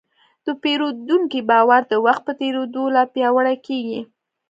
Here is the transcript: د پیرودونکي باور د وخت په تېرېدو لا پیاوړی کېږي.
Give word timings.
د 0.45 0.47
پیرودونکي 0.61 1.39
باور 1.49 1.81
د 1.87 1.93
وخت 2.05 2.21
په 2.27 2.33
تېرېدو 2.39 2.83
لا 2.95 3.03
پیاوړی 3.13 3.57
کېږي. 3.67 4.01